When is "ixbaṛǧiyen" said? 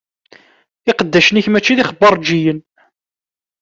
1.83-2.59